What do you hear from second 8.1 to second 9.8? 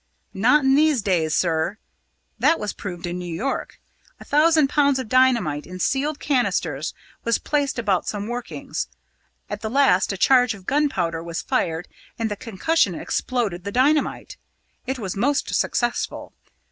workings. At the